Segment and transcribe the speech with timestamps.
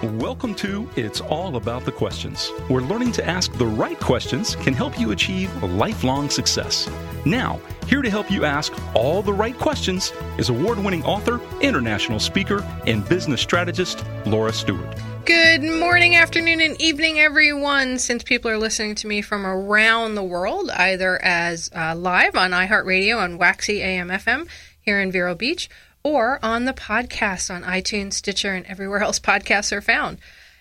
[0.00, 4.72] Welcome to It's All About the Questions, where learning to ask the right questions can
[4.72, 6.88] help you achieve lifelong success.
[7.24, 12.20] Now, here to help you ask all the right questions is award winning author, international
[12.20, 14.86] speaker, and business strategist Laura Stewart.
[15.24, 17.98] Good morning, afternoon, and evening, everyone.
[17.98, 22.52] Since people are listening to me from around the world, either as uh, live on
[22.52, 24.46] iHeartRadio on Waxy AM FM
[24.80, 25.68] here in Vero Beach,
[26.08, 30.18] or on the podcast on iTunes, Stitcher, and everywhere else podcasts are found.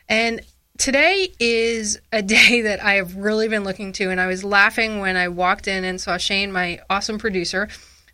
[0.09, 0.41] And
[0.77, 4.99] today is a day that I have really been looking to, and I was laughing
[4.99, 7.69] when I walked in and saw Shane, my awesome producer,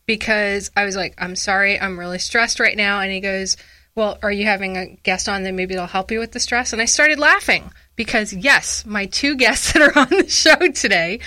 [0.05, 2.99] because I was like, I'm sorry, I'm really stressed right now.
[2.99, 3.57] And he goes,
[3.95, 6.71] Well, are you having a guest on that maybe it'll help you with the stress?
[6.71, 11.19] And I started laughing because, yes, my two guests that are on the show today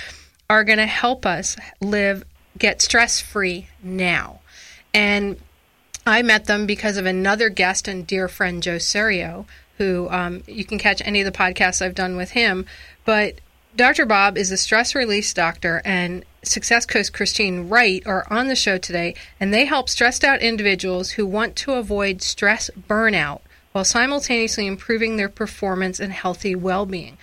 [0.48, 2.22] are going to help us live,
[2.56, 4.40] get stress free now.
[4.94, 5.36] And
[6.06, 9.44] I met them because of another guest and dear friend, Joe Serio,
[9.78, 12.64] who um, you can catch any of the podcasts I've done with him.
[13.04, 13.40] But
[13.74, 14.06] Dr.
[14.06, 18.78] Bob is a stress release doctor, and Success Coach Christine Wright are on the show
[18.78, 23.40] today, and they help stressed out individuals who want to avoid stress burnout
[23.72, 27.18] while simultaneously improving their performance and healthy well being.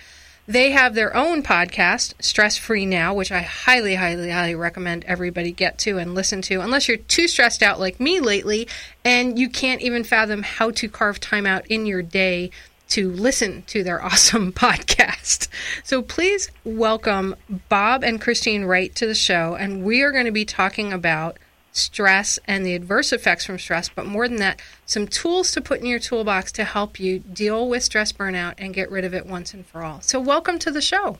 [0.46, 5.52] They have their own podcast, Stress Free Now, which I highly, highly, highly recommend everybody
[5.52, 8.68] get to and listen to, unless you're too stressed out like me lately
[9.06, 12.50] and you can't even fathom how to carve time out in your day
[12.90, 15.48] to listen to their awesome podcast.
[15.82, 17.36] So please welcome
[17.70, 21.38] Bob and Christine Wright to the show, and we are going to be talking about
[21.74, 25.80] stress and the adverse effects from stress, but more than that, some tools to put
[25.80, 29.26] in your toolbox to help you deal with stress burnout and get rid of it
[29.26, 30.00] once and for all.
[30.00, 31.18] So, welcome to the show.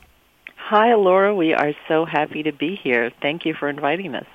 [0.55, 1.35] Hi, Laura.
[1.35, 3.11] We are so happy to be here.
[3.21, 4.25] Thank you for inviting us.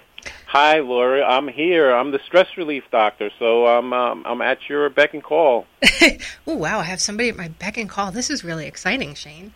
[0.47, 1.25] Hi, Laura.
[1.25, 1.91] I'm here.
[1.91, 5.67] I'm the stress relief doctor, so I'm um, I'm at your beck and call.
[6.47, 8.13] oh wow, I have somebody at my beck and call.
[8.13, 9.55] This is really exciting, Shane.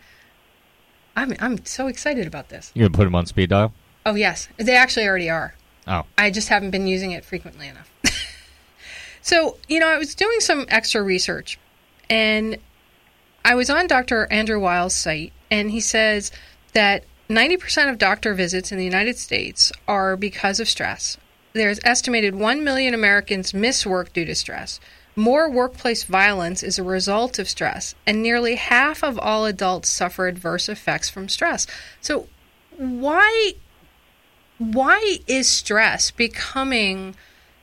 [1.15, 2.71] I'm I'm so excited about this.
[2.73, 3.73] You gonna put them on speed dial?
[4.05, 5.53] Oh yes, they actually already are.
[5.87, 6.03] Oh.
[6.17, 7.91] I just haven't been using it frequently enough.
[9.21, 11.59] so, you know, I was doing some extra research
[12.09, 12.57] and
[13.43, 14.27] I was on Dr.
[14.31, 16.31] Andrew Weil's site and he says
[16.73, 21.17] that 90% of doctor visits in the United States are because of stress.
[21.53, 24.79] There's estimated 1 million Americans miss work due to stress.
[25.15, 30.27] More workplace violence is a result of stress, and nearly half of all adults suffer
[30.27, 31.65] adverse effects from stress.
[32.01, 32.27] So,
[32.75, 33.53] why
[34.57, 37.15] why is stress becoming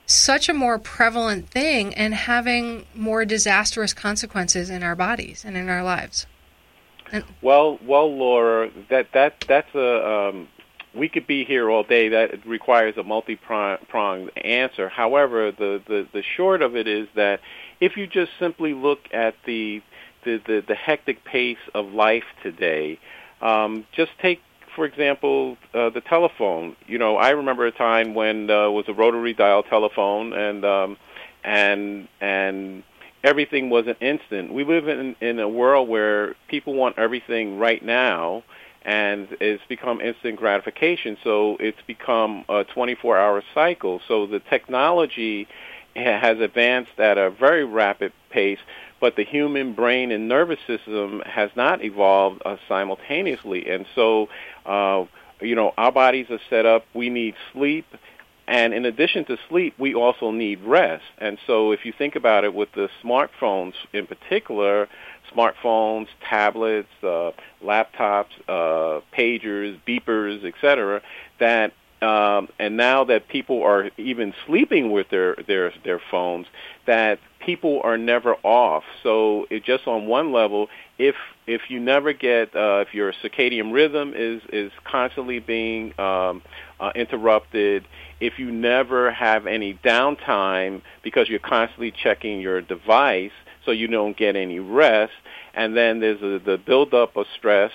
[0.05, 5.69] such a more prevalent thing and having more disastrous consequences in our bodies and in
[5.69, 6.27] our lives?
[7.11, 10.47] And well, well, Laura, that that that's a um,
[10.93, 12.09] we could be here all day.
[12.09, 14.89] That requires a multi-pronged answer.
[14.89, 17.39] However, the, the the short of it is that
[17.79, 19.81] if you just simply look at the
[20.23, 22.99] the the, the hectic pace of life today,
[23.41, 24.41] um, just take
[24.75, 26.75] for example, uh, the telephone.
[26.87, 30.97] You know, I remember a time when uh, was a rotary dial telephone, and um,
[31.43, 32.83] and and
[33.23, 34.53] everything was an instant.
[34.53, 38.43] We live in in a world where people want everything right now,
[38.83, 41.17] and it's become instant gratification.
[41.23, 44.01] So it's become a 24-hour cycle.
[44.07, 45.47] So the technology
[45.95, 48.59] has advanced at a very rapid pace
[49.03, 53.69] but the human brain and nervous system has not evolved uh, simultaneously.
[53.69, 54.29] And so,
[54.65, 55.03] uh,
[55.41, 56.85] you know, our bodies are set up.
[56.93, 57.85] We need sleep.
[58.47, 61.03] And in addition to sleep, we also need rest.
[61.17, 64.87] And so if you think about it with the smartphones in particular,
[65.35, 67.31] smartphones, tablets, uh,
[67.61, 71.01] laptops, uh, pagers, beepers, etc.,
[71.41, 76.47] that um, and now that people are even sleeping with their their their phones,
[76.85, 78.83] that people are never off.
[79.01, 81.15] So it just on one level, if
[81.45, 86.41] if you never get uh, if your circadian rhythm is is constantly being um,
[86.79, 87.85] uh, interrupted,
[88.19, 93.31] if you never have any downtime because you're constantly checking your device,
[93.65, 95.13] so you don't get any rest,
[95.53, 97.71] and then there's a, the buildup of stress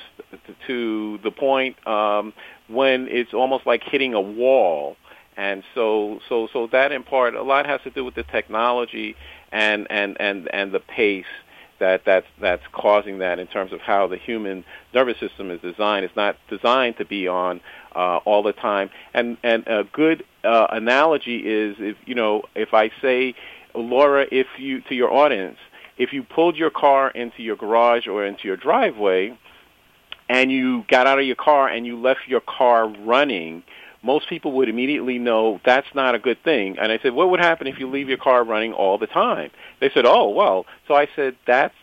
[0.66, 2.32] to the point um,
[2.68, 4.96] when it's almost like hitting a wall.
[5.36, 9.14] And so, so, so that in part, a lot has to do with the technology
[9.52, 11.24] and and and and the pace
[11.78, 14.64] that that's that's causing that in terms of how the human
[14.94, 16.04] nervous system is designed.
[16.04, 17.60] It's not designed to be on
[17.94, 18.90] uh, all the time.
[19.14, 23.34] And and a good uh, analogy is if you know if I say,
[23.74, 25.58] Laura, if you to your audience,
[25.96, 29.36] if you pulled your car into your garage or into your driveway,
[30.28, 33.62] and you got out of your car and you left your car running
[34.08, 36.78] most people would immediately know that's not a good thing.
[36.78, 39.50] And I said, what would happen if you leave your car running all the time?
[39.80, 40.64] They said, oh, well.
[40.88, 41.74] So I said, that's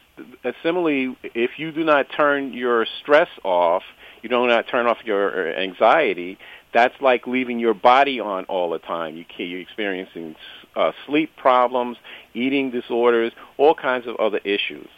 [0.43, 3.83] uh, similarly, if you do not turn your stress off,
[4.23, 6.39] you do not turn off your anxiety.
[6.73, 9.15] That's like leaving your body on all the time.
[9.15, 10.35] You you're experiencing
[10.75, 11.97] uh, sleep problems,
[12.33, 14.89] eating disorders, all kinds of other issues.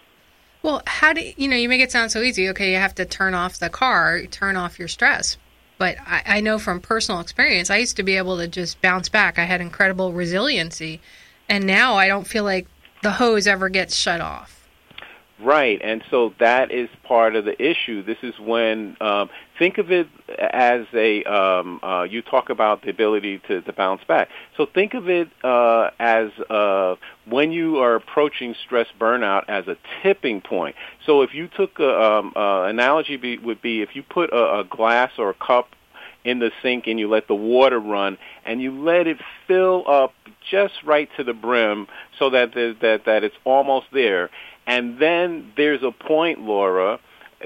[0.64, 1.56] Well, how do you know?
[1.56, 2.50] You make it sound so easy.
[2.50, 5.38] Okay, you have to turn off the car, turn off your stress.
[5.78, 9.10] But I, I know from personal experience, I used to be able to just bounce
[9.10, 9.38] back.
[9.38, 11.02] I had incredible resiliency,
[11.48, 12.68] and now I don't feel like
[13.04, 14.57] the hose ever gets shut off.
[15.40, 18.02] Right, and so that is part of the issue.
[18.02, 19.30] This is when um,
[19.60, 24.04] think of it as a um, uh, you talk about the ability to, to bounce
[24.06, 24.30] back.
[24.56, 26.96] So think of it uh, as uh,
[27.26, 30.76] when you are approaching stress burnout as a tipping point.
[31.06, 34.62] So if you took a um, uh, analogy be, would be if you put a,
[34.62, 35.70] a glass or a cup
[36.24, 39.18] in the sink and you let the water run and you let it
[39.48, 40.14] fill up
[40.50, 41.88] just right to the brim
[42.18, 44.30] so that that that it's almost there
[44.68, 47.00] and then there's a point, Laura,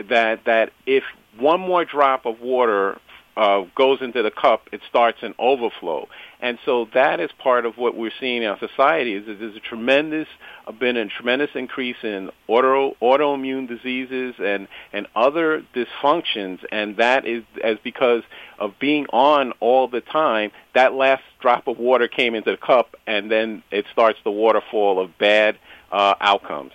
[0.10, 1.04] that that if
[1.38, 3.00] one more drop of water
[3.38, 6.08] uh, goes into the cup, it starts an overflow.
[6.42, 9.56] And so that is part of what we're seeing in our society is that there's
[9.56, 10.28] a tremendous,
[10.68, 16.60] uh, been a tremendous increase in auto, autoimmune diseases and, and other dysfunctions.
[16.72, 18.24] And that is as because
[18.60, 22.96] of being on all the time, that last drop of water came into the cup
[23.08, 25.58] and then it starts the waterfall of bad
[25.92, 26.74] uh, outcomes.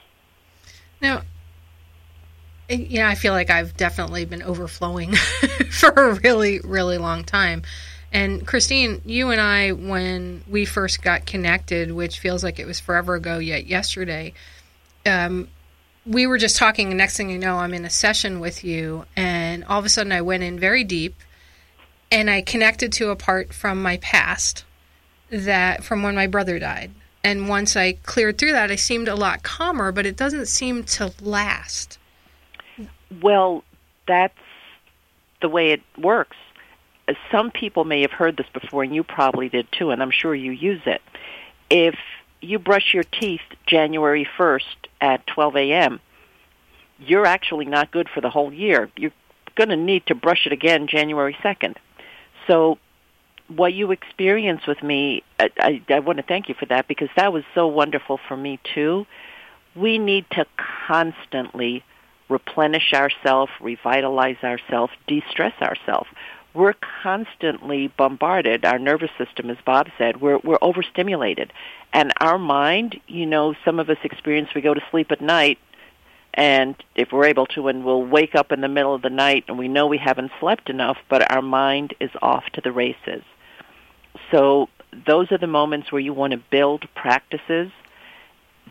[1.00, 1.22] Now,
[2.68, 5.14] yeah, I feel like I've definitely been overflowing
[5.70, 7.62] for a really, really long time.
[8.12, 12.80] And Christine, you and I, when we first got connected, which feels like it was
[12.80, 14.32] forever ago, yet yesterday,
[15.04, 15.48] um,
[16.06, 16.88] we were just talking.
[16.88, 19.88] And next thing you know, I'm in a session with you, and all of a
[19.88, 21.14] sudden, I went in very deep,
[22.10, 24.64] and I connected to a part from my past
[25.30, 26.92] that from when my brother died
[27.26, 30.84] and once I cleared through that, I seemed a lot calmer, but it doesn't seem
[30.84, 31.98] to last.
[33.20, 33.64] Well,
[34.06, 34.38] that's
[35.42, 36.36] the way it works.
[37.32, 40.36] Some people may have heard this before, and you probably did too, and I'm sure
[40.36, 41.02] you use it.
[41.68, 41.96] If
[42.40, 46.00] you brush your teeth January 1st at 12 a.m.,
[47.00, 48.88] you're actually not good for the whole year.
[48.96, 49.10] You're
[49.56, 51.74] going to need to brush it again January 2nd.
[52.46, 52.78] So
[53.48, 57.08] what you experienced with me, I, I, I want to thank you for that because
[57.16, 59.06] that was so wonderful for me too.
[59.74, 60.46] We need to
[60.86, 61.84] constantly
[62.28, 66.08] replenish ourselves, revitalize ourselves, de-stress ourselves.
[66.54, 68.64] We're constantly bombarded.
[68.64, 71.52] Our nervous system, as Bob said, we're we're overstimulated,
[71.92, 72.98] and our mind.
[73.06, 75.58] You know, some of us experience we go to sleep at night
[76.36, 79.44] and if we're able to and we'll wake up in the middle of the night
[79.48, 83.22] and we know we haven't slept enough but our mind is off to the races
[84.30, 84.68] so
[85.06, 87.70] those are the moments where you want to build practices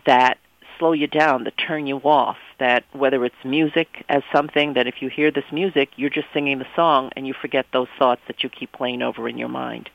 [0.06, 0.38] that
[0.78, 5.00] slow you down, that turn you off, that whether it's music as something that if
[5.00, 8.42] you hear this music, you're just singing the song and you forget those thoughts that
[8.42, 9.88] you keep playing over in your mind.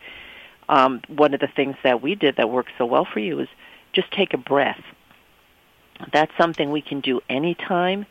[0.70, 3.48] Um, one of the things that we did that worked so well for you is
[3.94, 4.82] just take a breath.
[6.14, 8.06] That's something we can do anytime.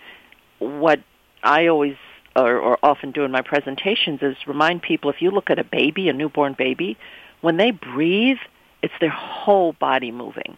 [0.59, 1.01] What
[1.43, 1.97] I always
[2.37, 5.65] or, or often do in my presentations is remind people if you look at a
[5.65, 6.97] baby, a newborn baby,
[7.41, 8.39] when they breathe,
[8.83, 10.57] it's their whole body moving.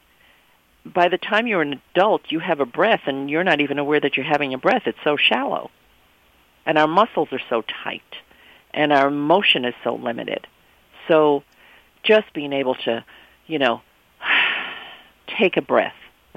[0.84, 4.00] By the time you're an adult, you have a breath and you're not even aware
[4.00, 4.82] that you're having a breath.
[4.86, 5.70] It's so shallow.
[6.66, 8.02] And our muscles are so tight.
[8.74, 10.46] And our motion is so limited.
[11.06, 11.44] So
[12.02, 13.04] just being able to,
[13.46, 13.82] you know,
[15.38, 15.94] take a breath,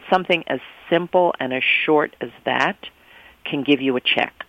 [0.09, 2.77] something as simple and as short as that
[3.45, 4.45] can give you a check.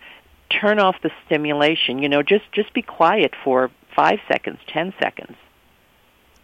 [0.49, 5.35] Turn off the stimulation, you know, just just be quiet for 5 seconds, 10 seconds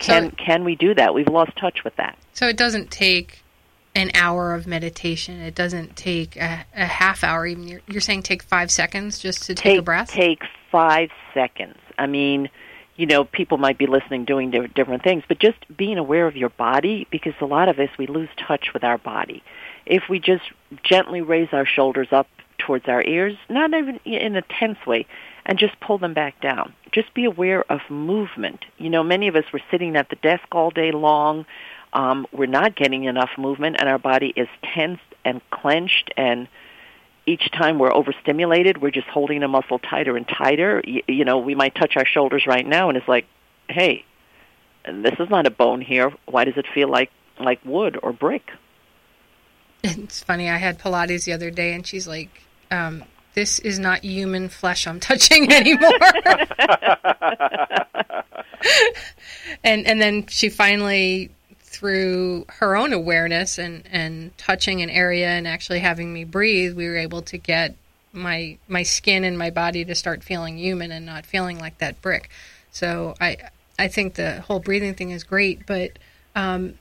[0.03, 1.13] can so, can we do that?
[1.13, 2.17] We've lost touch with that.
[2.33, 3.43] So it doesn't take
[3.95, 5.39] an hour of meditation.
[5.39, 7.45] It doesn't take a, a half hour.
[7.45, 10.09] Even you're, you're, saying take five seconds just to take, take, a breath.
[10.09, 11.77] Take five seconds.
[11.97, 12.49] I mean,
[12.95, 16.49] you know, people might be listening, doing different things, but just being aware of your
[16.49, 19.43] body, because a lot of us we lose touch with our body.
[19.85, 20.43] If we just
[20.83, 25.05] gently raise our shoulders up towards our ears, not even in a tense way,
[25.45, 26.73] and just pull them back down.
[26.91, 28.65] Just be aware of movement.
[28.77, 31.45] You know, many of us were sitting at the desk all day long.
[31.91, 36.11] Um, we're not getting enough movement, and our body is tensed and clenched.
[36.17, 36.47] And
[37.25, 40.81] each time we're overstimulated, we're just holding a muscle tighter and tighter.
[40.85, 43.25] You, you know, we might touch our shoulders right now, and it's like,
[43.69, 44.05] hey,
[44.85, 46.11] this is not a bone here.
[46.25, 48.51] Why does it feel like like wood or brick?
[49.83, 50.49] It's funny.
[50.49, 54.87] I had Pilates the other day, and she's like, um, this is not human flesh
[54.87, 55.91] I'm touching anymore.
[59.63, 65.47] and and then she finally through her own awareness and, and touching an area and
[65.47, 67.75] actually having me breathe, we were able to get
[68.13, 72.01] my my skin and my body to start feeling human and not feeling like that
[72.01, 72.29] brick.
[72.71, 73.37] So I
[73.77, 75.97] I think the whole breathing thing is great, but
[76.35, 76.75] um,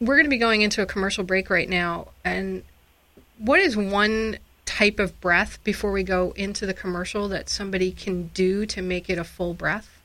[0.00, 2.08] we're going to be going into a commercial break right now.
[2.24, 2.62] And
[3.38, 8.28] what is one type of breath before we go into the commercial that somebody can
[8.28, 10.00] do to make it a full breath?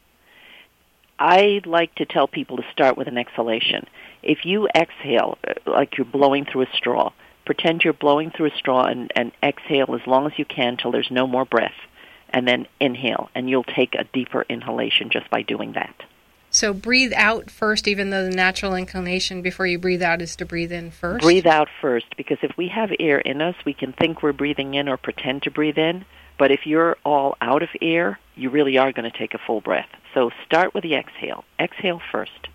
[1.20, 3.88] I like to tell people to start with an exhalation.
[4.22, 7.12] If you exhale uh, like you're blowing through a straw,
[7.46, 10.92] pretend you're blowing through a straw and, and exhale as long as you can till
[10.92, 11.76] there's no more breath,
[12.30, 15.96] and then inhale, and you'll take a deeper inhalation just by doing that.
[16.58, 20.46] So breathe out first, even though the natural inclination before you breathe out is to
[20.46, 21.22] breathe in first?
[21.22, 24.74] Breathe out first, because if we have air in us, we can think we're breathing
[24.74, 26.04] in or pretend to breathe in.
[26.40, 29.62] But if you're all out of air, you really are going to take a full
[29.62, 29.90] breath.
[30.16, 31.46] So start with the exhale.
[31.60, 32.48] Exhale first.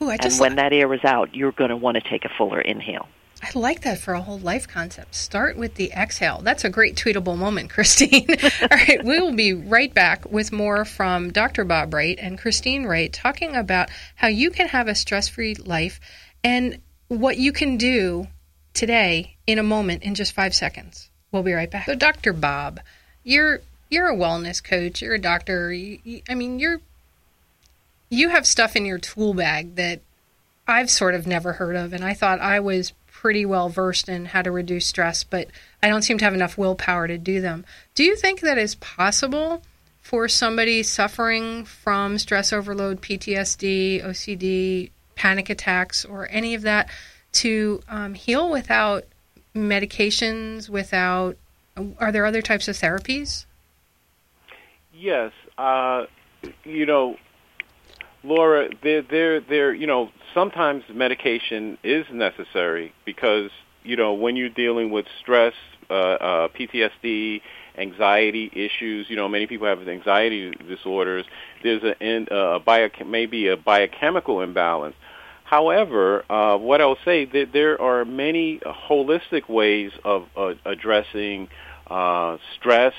[0.00, 2.60] Ooh, and when that air is out, you're going to want to take a fuller
[2.60, 3.08] inhale.
[3.42, 5.14] I like that for a whole life concept.
[5.14, 6.40] Start with the exhale.
[6.42, 8.26] That's a great tweetable moment, Christine.
[8.62, 11.64] All right, we will be right back with more from Dr.
[11.64, 16.00] Bob Wright and Christine Wright talking about how you can have a stress free life
[16.42, 18.26] and what you can do
[18.74, 21.08] today in a moment in just five seconds.
[21.30, 21.86] We'll be right back.
[21.86, 22.32] So, Dr.
[22.32, 22.80] Bob,
[23.22, 25.02] you're you're a wellness coach.
[25.02, 25.72] You're a doctor.
[25.72, 26.80] You, I mean, you're
[28.08, 30.00] you have stuff in your tool bag that
[30.66, 34.26] I've sort of never heard of, and I thought I was pretty well versed in
[34.26, 35.48] how to reduce stress, but
[35.82, 37.64] I don't seem to have enough willpower to do them.
[37.96, 39.64] Do you think that is possible
[40.00, 46.90] for somebody suffering from stress overload, PTSD, OCD, panic attacks, or any of that
[47.32, 49.04] to um, heal without
[49.52, 51.36] medications, without
[51.98, 53.46] are there other types of therapies?
[54.94, 55.32] Yes.
[55.56, 56.06] Uh,
[56.62, 57.16] you know,
[58.22, 63.50] Laura, there, there, there, you know, sometimes medication is necessary because
[63.82, 65.54] you know when you're dealing with stress,
[65.90, 67.40] uh, uh, PTSD,
[67.76, 69.06] anxiety issues.
[69.08, 71.24] You know, many people have anxiety disorders.
[71.62, 74.94] There's a, a bio, maybe a biochemical imbalance.
[75.44, 81.48] However, uh, what I'll say that there are many holistic ways of uh, addressing
[81.88, 82.92] uh, stress,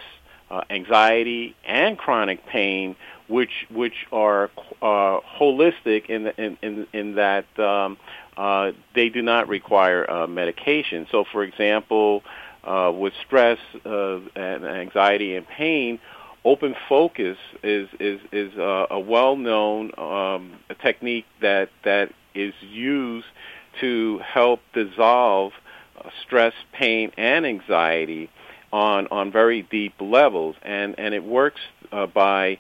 [0.50, 2.96] uh, anxiety, and chronic pain
[3.30, 4.50] which which are
[4.82, 7.98] uh, holistic in, in, in in that um,
[8.36, 11.08] uh, they do not require uh, medication.
[11.12, 12.24] So, for example,
[12.64, 16.00] uh, with stress uh, and anxiety and pain,
[16.44, 23.28] open focus is is is uh, a well-known um, technique that that is used
[23.80, 25.52] to help dissolve
[26.26, 28.30] stress, pain, and anxiety
[28.72, 31.62] on on very deep levels, and and it works
[32.14, 32.58] by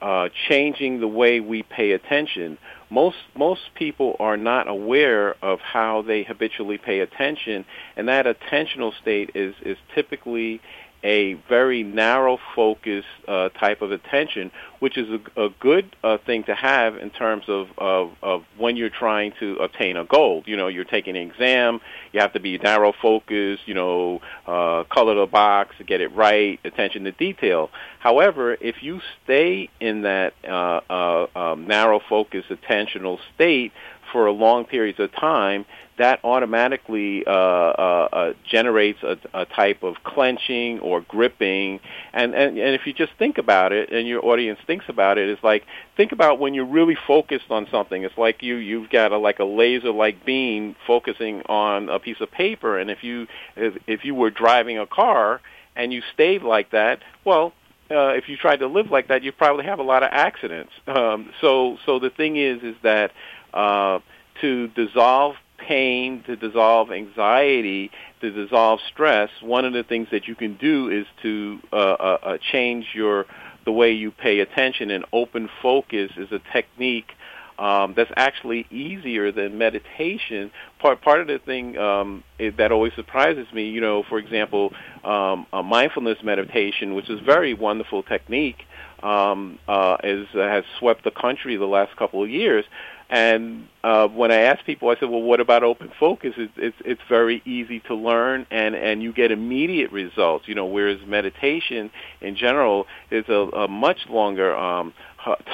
[0.00, 2.58] uh, changing the way we pay attention.
[2.90, 7.64] Most most people are not aware of how they habitually pay attention,
[7.96, 10.60] and that attentional state is is typically
[11.02, 14.50] a very narrow focus uh, type of attention,
[14.80, 18.76] which is a, a good uh, thing to have in terms of, of, of when
[18.76, 20.42] you're trying to obtain a goal.
[20.46, 21.80] You know, you're taking an exam,
[22.12, 26.58] you have to be narrow focused, you know, uh, color the box, get it right,
[26.64, 27.70] attention to detail.
[28.00, 33.72] However, if you stay in that uh, uh, um, narrow focus attentional state
[34.12, 35.66] for long periods of time,
[35.98, 41.80] that automatically uh, uh, uh, generates a, a, type of clenching or gripping.
[42.12, 45.28] And, and, and if you just think about it, and your audience thinks about it,
[45.28, 45.64] it's like
[45.96, 48.02] think about when you're really focused on something.
[48.02, 52.30] It's like you you've got a like a laser-like beam focusing on a piece of
[52.30, 53.26] paper, and if you
[53.56, 55.40] if, if you were driving a car
[55.76, 57.52] and you stayed like that, well,
[57.90, 60.72] uh, if you tried to live like that, you'd probably have a lot of accidents.
[60.86, 63.12] Um, so, so the thing is, is that
[63.54, 64.00] uh,
[64.40, 70.34] to dissolve pain, to dissolve anxiety, to dissolve stress, one of the things that you
[70.34, 73.26] can do is to uh, uh, uh, change your
[73.64, 74.90] the way you pay attention.
[74.90, 77.12] And open focus is a technique
[77.58, 80.50] um, that's actually easier than meditation.
[80.78, 84.72] Part part of the thing um, it, that always surprises me, you know, for example,
[85.04, 88.64] um, a mindfulness meditation, which is a very wonderful technique,
[89.02, 92.64] um, uh, is uh, has swept the country the last couple of years.
[93.10, 96.34] And uh, when I ask people, I said, "Well, what about open focus?
[96.36, 100.46] It's, it's it's very easy to learn, and and you get immediate results.
[100.46, 104.92] You know, whereas meditation in general is a, a much longer um,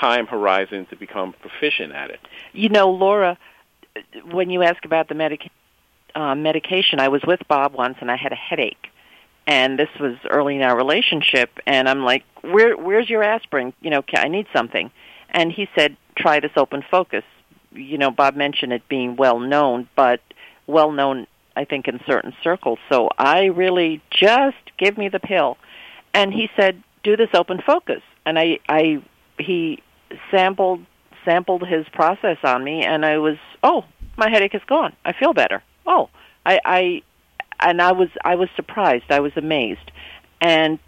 [0.00, 2.18] time horizon to become proficient at it.
[2.52, 3.38] You know, Laura,
[4.32, 5.50] when you ask about the medic-
[6.16, 8.88] uh, medication, I was with Bob once, and I had a headache,
[9.46, 13.72] and this was early in our relationship, and I'm like, "Where where's your aspirin?
[13.80, 14.90] You know, I need something,"
[15.30, 17.22] and he said, "Try this open focus."
[17.74, 20.20] You know, Bob mentioned it being well known, but
[20.66, 21.26] well known,
[21.56, 22.78] I think, in certain circles.
[22.88, 25.56] So I really just give me the pill,
[26.12, 29.02] and he said, do this open focus, and I, I,
[29.38, 29.82] he
[30.30, 30.84] sampled
[31.24, 33.84] sampled his process on me, and I was, oh,
[34.18, 34.94] my headache is gone.
[35.06, 35.62] I feel better.
[35.86, 36.10] Oh,
[36.44, 37.02] I, I,
[37.60, 39.04] and I was, I was surprised.
[39.10, 39.90] I was amazed,
[40.40, 40.78] and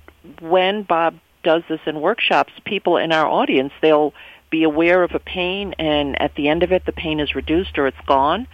[0.40, 4.12] when Bob does this in workshops, people in our audience, they'll
[4.50, 7.78] be aware of a pain, and at the end of it, the pain is reduced
[7.78, 8.46] or it's gone,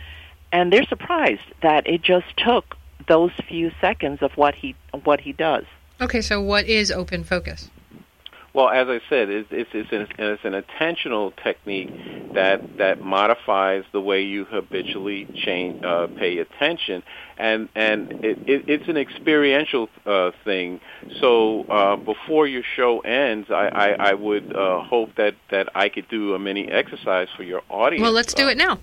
[0.51, 2.77] and they're surprised that it just took
[3.09, 5.65] those few seconds of what he what he does.
[6.01, 7.71] Okay, so what is open focus?
[8.55, 11.89] Well, as I said, it's, it's, it's, an, it's an intentional technique
[12.35, 17.03] that that modifies the way you habitually change, uh, pay attention,
[17.39, 20.81] and and it, it, it's an experiential uh, thing.
[21.21, 25.89] So uh, before your show ends, I, I, I would uh, hope that that I
[25.89, 28.03] could do a mini exercise for your audience.
[28.03, 28.81] Well, let's do it now.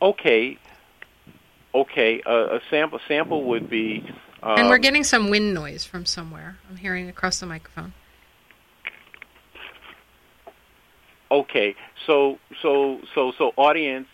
[0.00, 0.56] Okay.
[1.74, 2.22] Okay.
[2.24, 4.08] a sample sample would be.
[4.40, 6.58] Um, and we're um, getting some wind noise from somewhere.
[6.70, 7.92] I'm hearing across the microphone.
[11.30, 11.74] Okay,
[12.06, 14.08] so so so so audience,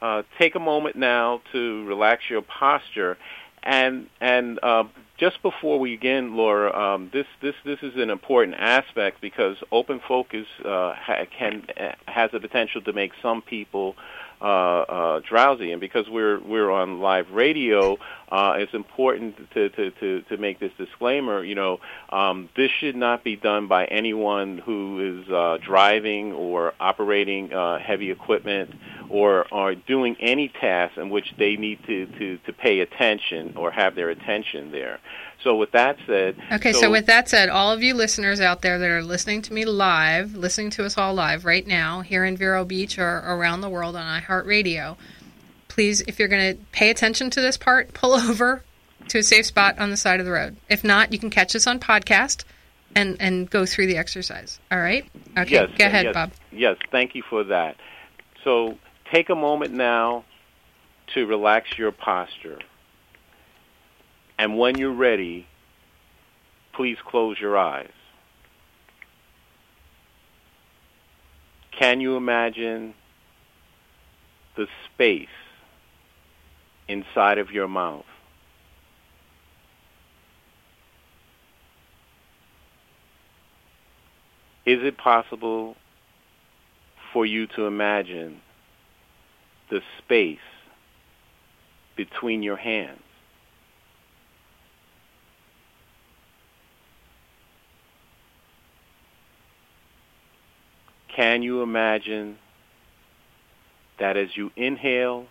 [0.00, 3.18] uh, take a moment now to relax your posture,
[3.62, 4.84] and and uh,
[5.18, 10.00] just before we begin, Laura, um, this this this is an important aspect because open
[10.06, 11.66] focus uh, ha- can
[12.06, 13.96] has the potential to make some people
[14.40, 15.72] uh, uh, drowsy.
[15.72, 17.98] And because we're we're on live radio,
[18.30, 21.42] uh, it's important to, to, to, to make this disclaimer.
[21.42, 26.74] You know, um, this should not be done by anyone who is uh, driving or
[26.78, 28.70] operating uh, heavy equipment
[29.08, 33.72] or are doing any task in which they need to, to, to pay attention or
[33.72, 35.00] have their attention there.
[35.42, 36.72] So with that said, okay.
[36.72, 39.52] So, so, with that said, all of you listeners out there that are listening to
[39.52, 43.62] me live, listening to us all live right now here in Vero Beach or around
[43.62, 44.96] the world on iHeartRadio,
[45.70, 48.62] please, if you're going to pay attention to this part, pull over
[49.08, 50.56] to a safe spot on the side of the road.
[50.68, 52.44] If not, you can catch us on podcast
[52.94, 54.58] and and go through the exercise.
[54.70, 55.08] All right?
[55.38, 55.50] Okay.
[55.50, 56.32] Yes, go ahead, yes, Bob.
[56.52, 56.76] Yes.
[56.90, 57.76] Thank you for that.
[58.44, 58.78] So
[59.12, 60.24] take a moment now
[61.14, 62.58] to relax your posture.
[64.38, 65.46] And when you're ready,
[66.72, 67.90] please close your eyes.
[71.78, 72.94] Can you imagine
[74.56, 75.28] the space
[76.90, 78.04] inside of your mouth?
[84.66, 85.76] Is it possible
[87.12, 88.40] for you to imagine
[89.70, 90.38] the space
[91.96, 93.00] between your hands?
[101.14, 102.38] Can you imagine
[103.98, 105.26] that as you inhale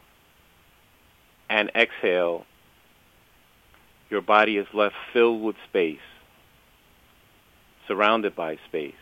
[1.49, 2.45] and exhale,
[4.09, 5.99] your body is left filled with space,
[7.87, 8.93] surrounded by space,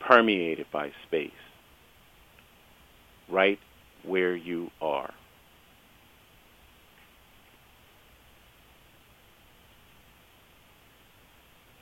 [0.00, 1.30] permeated by space,
[3.28, 3.58] right
[4.02, 5.12] where you are?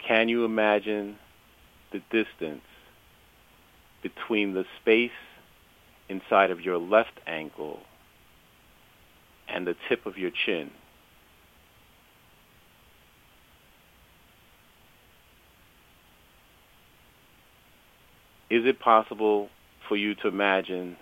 [0.06, 1.16] Can you imagine
[1.92, 2.62] the distance
[4.02, 5.10] between the space
[6.08, 7.80] inside of your left ankle
[9.52, 10.70] and the tip of your chin.
[18.50, 19.48] Is it possible
[19.88, 20.96] for you to imagine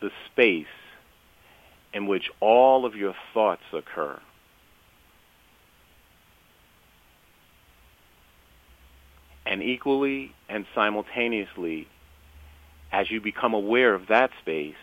[0.00, 0.66] the space
[1.92, 4.18] in which all of your thoughts occur?
[9.46, 11.86] And equally and simultaneously,
[12.90, 14.74] as you become aware of that space,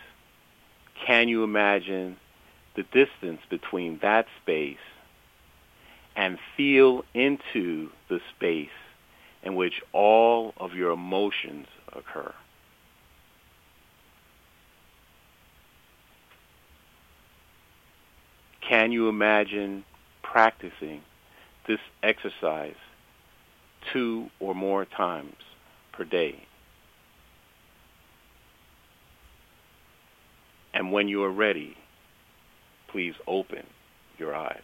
[1.04, 2.16] can you imagine
[2.74, 4.76] the distance between that space
[6.16, 8.68] and feel into the space
[9.42, 12.32] in which all of your emotions occur?
[18.60, 19.84] Can you imagine
[20.22, 21.02] practicing
[21.66, 22.76] this exercise
[23.92, 25.36] two or more times
[25.92, 26.46] per day?
[30.72, 31.76] And when you are ready,
[32.92, 33.64] please open
[34.18, 34.60] your eyes.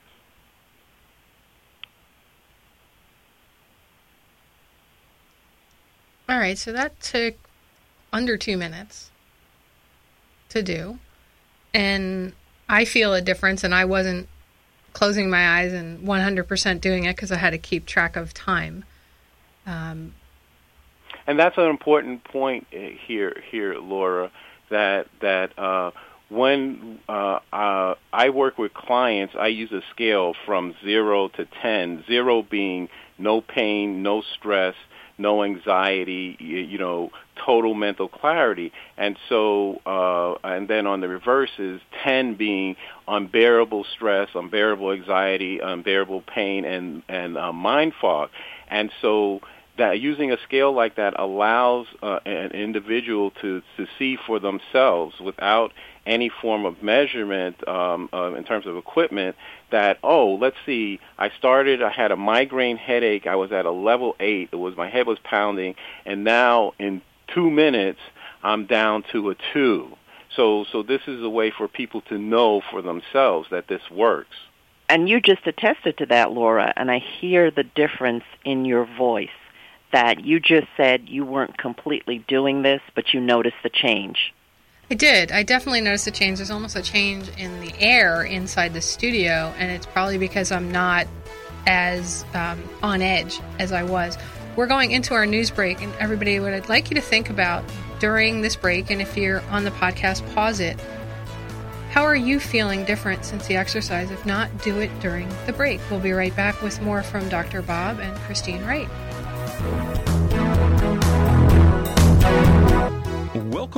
[6.29, 7.35] All right, so that took
[8.12, 9.11] under two minutes
[10.51, 10.99] to do.
[11.73, 12.35] And
[12.69, 14.29] I feel a difference, and I wasn't
[14.93, 18.85] closing my eyes and 100% doing it because I had to keep track of time.
[19.67, 20.14] Um,
[21.27, 24.31] and that's an important point uh, here, here, Laura
[24.71, 25.91] that that uh,
[26.29, 32.05] when uh, uh, I work with clients, I use a scale from zero to ten.
[32.07, 32.88] Zero being
[33.19, 34.75] no pain, no stress,
[35.19, 37.11] no anxiety, you, you know,
[37.45, 38.73] total mental clarity.
[38.97, 45.59] And so, uh, and then on the reverse is 10 being unbearable stress, unbearable anxiety,
[45.59, 48.31] unbearable pain, and, and uh, mind fog.
[48.69, 49.41] And so,
[49.79, 55.14] that using a scale like that allows uh, an individual to, to see for themselves
[55.21, 55.73] without
[56.09, 59.37] any form of measurement um, uh, in terms of equipment
[59.71, 63.71] that oh let's see i started i had a migraine headache i was at a
[63.71, 65.75] level 8 it was my head was pounding
[66.07, 67.03] and now in
[67.35, 68.01] 2 minutes
[68.42, 69.97] i'm down to a 2
[70.35, 74.37] so so this is a way for people to know for themselves that this works.
[74.90, 79.29] And you just attested to that laura and i hear the difference in your voice
[79.92, 84.33] that you just said you weren't completely doing this but you noticed the change
[84.90, 85.33] I did.
[85.33, 86.38] I definitely noticed a change.
[86.38, 90.72] There's almost a change in the air inside the studio, and it's probably because I'm
[90.72, 91.07] not
[91.66, 94.16] as um, on edge as I was.
[94.57, 97.64] We're going into our news break, and everybody, what I'd like you to think about
[98.01, 100.81] during this break, and if you're on the podcast, pause it.
[101.90, 104.11] How are you feeling different since the exercise?
[104.11, 105.81] If not, do it during the break.
[105.90, 107.61] We'll be right back with more from Dr.
[107.61, 108.88] Bob and Christine Wright.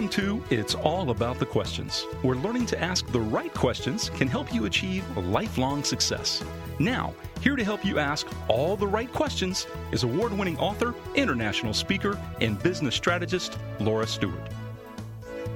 [0.01, 4.29] Welcome to It's All About the Questions, where learning to ask the right questions can
[4.29, 6.43] help you achieve lifelong success.
[6.79, 11.75] Now, here to help you ask all the right questions is award winning author, international
[11.75, 14.41] speaker, and business strategist Laura Stewart.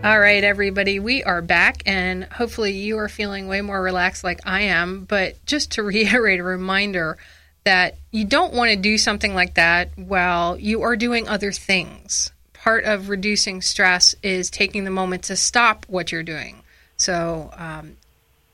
[0.05, 4.41] All right, everybody, we are back, and hopefully, you are feeling way more relaxed like
[4.47, 5.07] I am.
[5.07, 7.17] But just to reiterate a reminder
[7.65, 12.31] that you don't want to do something like that while you are doing other things
[12.65, 16.63] part of reducing stress is taking the moment to stop what you're doing.
[16.97, 17.99] So um,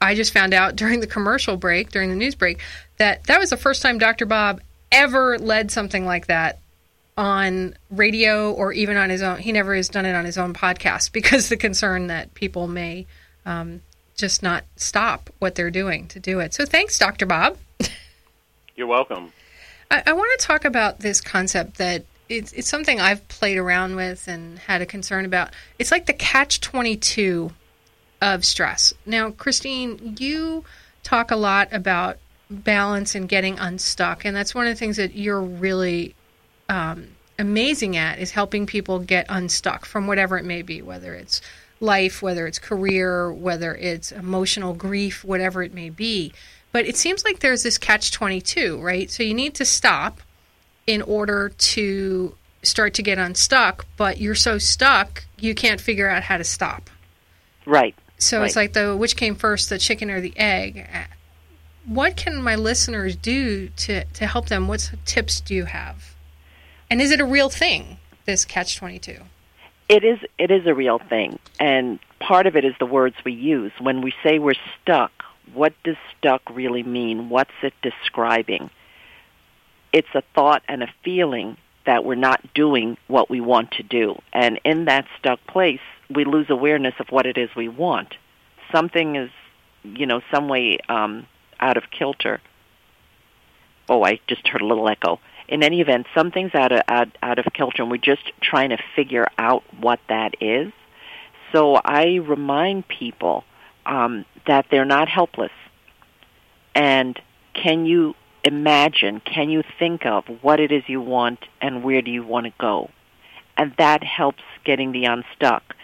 [0.01, 2.59] I just found out during the commercial break, during the news break,
[2.97, 4.27] that that was the first time Dr.
[4.27, 6.59] Bob ever led something like that
[7.17, 9.39] on radio or even on his own.
[9.39, 13.07] He never has done it on his own podcast because the concern that people may
[13.47, 13.81] um,
[14.17, 16.53] just not stop what they're doing to do it.
[16.53, 17.27] So thanks, Dr.
[17.27, 17.59] Bob.
[18.75, 19.33] You're welcome.
[19.89, 23.97] I, I want to talk about this concept that it's, it's something I've played around
[23.97, 25.51] with and had a concern about.
[25.79, 27.51] It's like the catch 22
[28.23, 28.95] of stress.
[29.05, 30.65] Now, Christine, you
[31.03, 35.15] talk a lot about balance and getting unstuck, and that's one of the things that
[35.15, 36.15] you're really
[36.69, 41.41] um, amazing at is helping people get unstuck from whatever it may be, whether it's
[41.81, 46.33] life, whether it's career, whether it's emotional grief, whatever it may be.
[46.71, 49.11] But it seems like there's this catch 22, right?
[49.11, 50.21] So you need to stop
[50.87, 56.23] in order to start to get unstuck, but you're so stuck you can't figure out
[56.23, 56.91] how to stop.
[57.67, 57.95] Right.
[58.19, 58.47] So right.
[58.47, 60.87] it's like the which came first, the chicken or the egg.
[61.87, 64.69] What can my listeners do to to help them?
[64.69, 66.15] What tips do you have?
[66.91, 67.99] And is it a real thing?
[68.27, 69.19] This catch twenty two.
[69.89, 70.19] It is.
[70.39, 74.03] It is a real thing, and part of it is the words we use when
[74.03, 75.13] we say we're stuck.
[75.55, 77.29] What does stuck really mean?
[77.29, 78.71] What's it describing?
[79.93, 84.21] It's a thought and a feeling that we're not doing what we want to do.
[84.33, 85.81] And in that stuck place,
[86.15, 88.15] we lose awareness of what it is we want.
[88.73, 89.31] Something is,
[89.83, 91.27] you know, some way um,
[91.59, 92.41] out of kilter.
[93.89, 95.19] Oh, I just heard a little echo.
[95.49, 98.79] In any event, something's out of out, out of kilter, and we're just trying to
[98.95, 100.73] figure out what that is.
[101.51, 103.43] So I remind people
[103.85, 105.51] um, that they're not helpless,
[106.77, 107.21] and
[107.53, 112.11] can you imagine, can you think of what it is you want and where do
[112.11, 112.91] you want to go?
[113.57, 115.75] And that helps getting the unstuck.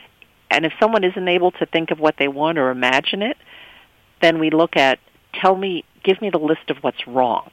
[0.50, 3.36] And if someone isn't able to think of what they want or imagine it,
[4.22, 4.98] then we look at,
[5.34, 7.50] tell me, give me the list of what's wrong.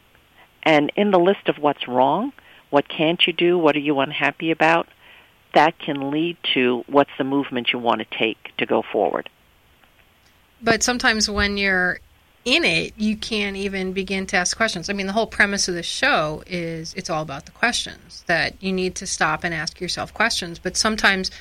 [0.64, 2.32] And in the list of what's wrong,
[2.70, 4.88] what can't you do, what are you unhappy about,
[5.54, 9.30] that can lead to what's the movement you want to take to go forward.
[10.62, 12.00] But sometimes when you're
[12.46, 14.90] in it, you can't even begin to ask questions.
[14.90, 18.62] I mean, the whole premise of the show is it's all about the questions, that
[18.62, 20.60] you need to stop and ask yourself questions.
[20.60, 21.32] But sometimes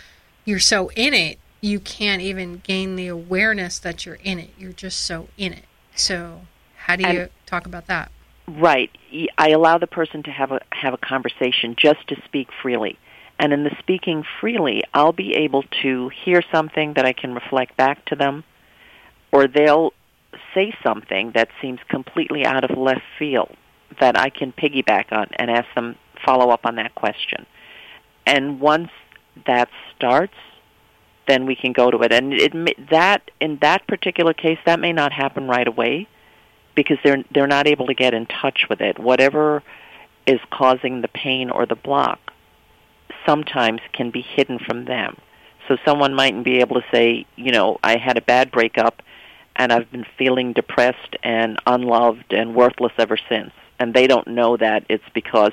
[0.45, 4.51] you're so in it, you can't even gain the awareness that you're in it.
[4.59, 5.65] You're just so in it.
[5.95, 6.43] So,
[6.77, 8.11] how do you and, talk about that?
[8.49, 8.91] Right.
[9.39, 12.99] I allow the person to have a have a conversation just to speak freely.
[13.39, 17.77] And in the speaking freely, I'll be able to hear something that I can reflect
[17.77, 18.45] back to them
[19.33, 19.93] or they'll
[20.55, 23.55] say something that seems completely out of left field
[24.01, 27.47] that I can piggyback on and ask them follow up on that question.
[28.27, 28.91] And once
[29.47, 30.35] that starts,
[31.27, 32.13] then we can go to it.
[32.13, 36.09] And it, that in that particular case, that may not happen right away
[36.75, 38.99] because they're they're not able to get in touch with it.
[38.99, 39.63] Whatever
[40.27, 42.33] is causing the pain or the block
[43.27, 45.17] sometimes can be hidden from them.
[45.69, 49.03] So someone mightn't be able to say, you know, I had a bad breakup
[49.57, 53.53] and I've been feeling depressed and unloved and worthless ever since.
[53.79, 55.53] And they don't know that it's because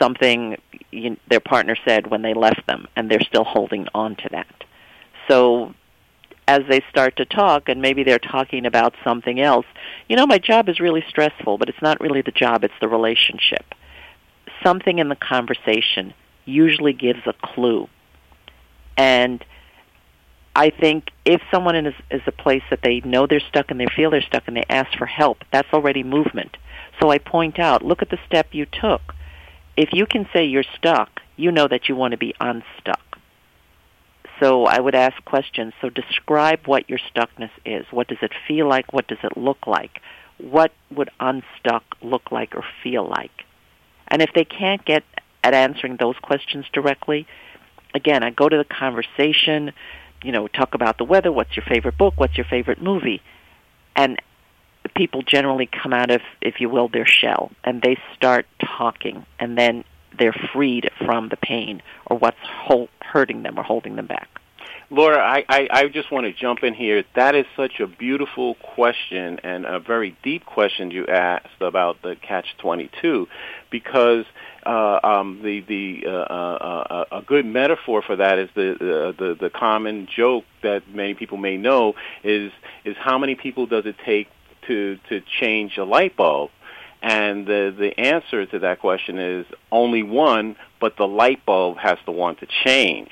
[0.00, 0.56] something
[0.90, 4.64] you, their partner said when they left them and they're still holding on to that.
[5.28, 5.74] So
[6.48, 9.66] as they start to talk and maybe they're talking about something else,
[10.08, 12.88] you know, my job is really stressful, but it's not really the job, it's the
[12.88, 13.74] relationship.
[14.62, 17.88] Something in the conversation usually gives a clue.
[18.96, 19.44] And
[20.56, 23.88] I think if someone is, is a place that they know they're stuck and they
[23.94, 26.56] feel they're stuck and they ask for help, that's already movement.
[26.98, 29.14] So I point out, look at the step you took.
[29.76, 33.18] If you can say you're stuck, you know that you want to be unstuck.
[34.40, 35.74] So I would ask questions.
[35.82, 37.84] So describe what your stuckness is.
[37.90, 38.94] What does it feel like?
[38.94, 40.00] What does it look like?
[40.38, 43.44] What would unstuck look like or feel like?
[44.08, 45.04] And if they can't get
[45.44, 47.26] at answering those questions directly,
[47.94, 49.72] again, I go to the conversation,
[50.22, 53.22] you know, talk about the weather, what's your favorite book, what's your favorite movie,
[53.94, 54.20] and
[54.94, 59.56] people generally come out of, if you will, their shell, and they start talking, and
[59.56, 59.84] then
[60.18, 62.36] they're freed from the pain or what's
[63.00, 64.35] hurting them or holding them back.
[64.88, 67.02] Laura, I, I, I just want to jump in here.
[67.16, 72.14] That is such a beautiful question and a very deep question you asked about the
[72.16, 73.26] catch twenty two,
[73.68, 74.24] because
[74.64, 79.36] uh, um, the the uh, uh, uh, a good metaphor for that is the, the
[79.40, 82.52] the common joke that many people may know is
[82.84, 84.28] is how many people does it take
[84.68, 86.50] to to change a light bulb?
[87.02, 91.98] And the the answer to that question is only one, but the light bulb has
[92.06, 93.10] to want to change.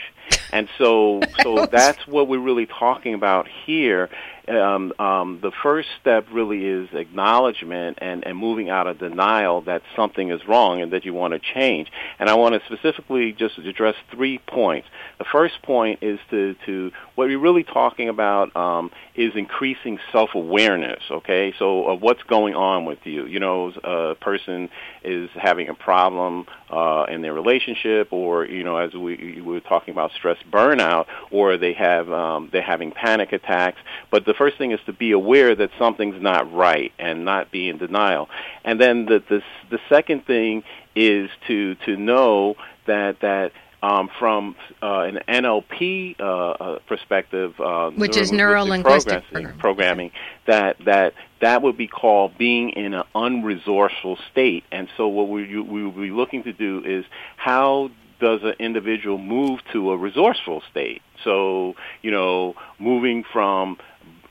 [0.54, 4.08] And so, so that's what we're really talking about here.
[4.46, 9.80] Um, um, the first step really is acknowledgement and, and moving out of denial that
[9.96, 11.90] something is wrong and that you want to change.
[12.18, 14.86] And I want to specifically just address three points.
[15.16, 21.04] The first point is to, to what we're really talking about um, is increasing self-awareness,
[21.10, 21.54] okay?
[21.58, 23.24] So of what's going on with you.
[23.24, 24.68] You know, a person
[25.02, 29.60] is having a problem uh, in their relationship or, you know, as we, we were
[29.60, 33.78] talking about stress burnout, or they have, um, they're having panic attacks.
[34.10, 37.68] But the first thing is to be aware that something's not right and not be
[37.68, 38.28] in denial.
[38.64, 40.62] And then the, the, the second thing
[40.94, 43.52] is to, to know that, that
[43.84, 50.10] um, from uh, an NLP uh, uh, perspective, uh, which is neuro linguistic programming, programming,
[50.46, 54.64] that that that would be called being in an unresourceful state.
[54.72, 57.04] And so, what we we will be looking to do is
[57.36, 61.02] how does an individual move to a resourceful state?
[61.24, 63.76] So, you know, moving from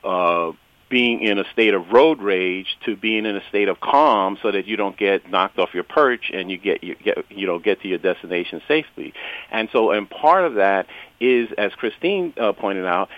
[0.04, 0.52] uh,
[0.88, 4.52] being in a state of road rage to being in a state of calm so
[4.52, 7.58] that you don't get knocked off your perch and you get you get you know
[7.58, 9.12] get to your destination safely.
[9.50, 10.86] And so and part of that
[11.20, 13.08] is as christine uh, pointed out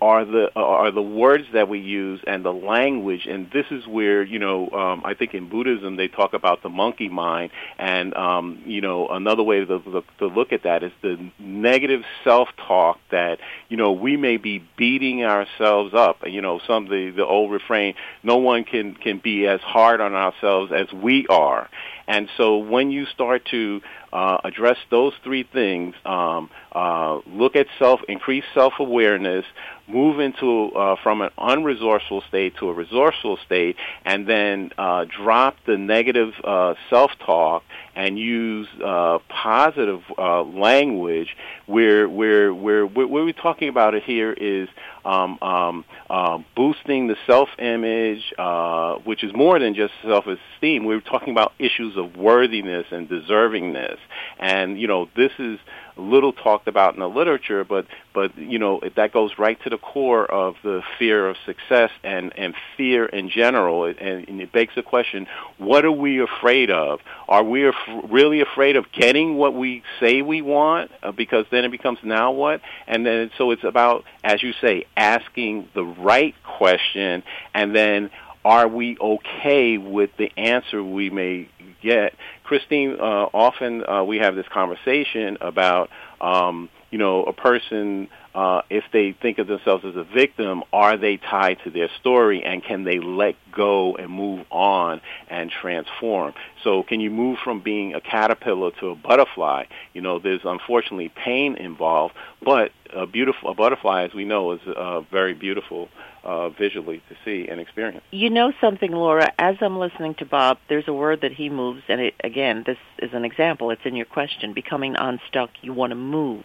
[0.00, 3.26] are the are the words that we use and the language.
[3.26, 6.68] And this is where you know um, I think in Buddhism they talk about the
[6.68, 7.52] monkey mind.
[7.78, 12.02] And um, you know another way to, to, to look at that is the negative
[12.24, 16.18] self talk that you know we may be beating ourselves up.
[16.26, 20.14] You know some the the old refrain no one can can be as hard on
[20.14, 21.68] ourselves as we are.
[22.06, 23.80] And so when you start to
[24.12, 29.44] uh, address those three things, um, uh, look at self, increase self-awareness,
[29.88, 35.56] move into uh, from an unresourceful state to a resourceful state, and then uh, drop
[35.66, 37.62] the negative uh, self-talk
[37.94, 41.36] and use uh, positive language.
[41.66, 44.68] Where where where what we're talking about it here is
[45.04, 50.84] um, um, uh, boosting the self-image, uh, which is more than just self-esteem.
[50.84, 53.98] We're talking about issues of worthiness and deservingness,
[54.38, 55.58] and you know this is
[55.96, 59.78] little talked about in the literature, but but you know that goes right to the
[59.78, 64.74] core of the fear of success and and fear in general, and, and it begs
[64.74, 65.26] the question:
[65.58, 67.00] What are we afraid of?
[67.28, 67.74] Are we af-
[68.10, 70.90] really afraid of getting what we say we want?
[71.02, 72.60] Uh, because then it becomes now what?
[72.86, 77.22] And then so it's about, as you say, asking the right question,
[77.54, 78.10] and then
[78.44, 81.48] are we okay with the answer we may
[81.82, 82.14] get?
[82.44, 85.90] Christine, uh, often uh, we have this conversation about
[86.20, 90.96] um, you know, a person uh, if they think of themselves as a victim, are
[90.96, 96.32] they tied to their story and can they let go and move on and transform?
[96.64, 99.64] So can you move from being a caterpillar to a butterfly?
[99.92, 104.60] You know, there's unfortunately pain involved, but a beautiful a butterfly, as we know, is
[104.66, 105.88] uh, very beautiful
[106.24, 108.04] uh, visually to see and experience.
[108.10, 109.32] You know something, Laura?
[109.38, 112.78] As I'm listening to Bob, there's a word that he moves, and it, again, this
[112.98, 113.70] is an example.
[113.70, 114.52] It's in your question.
[114.52, 116.44] Becoming unstuck, you want to move.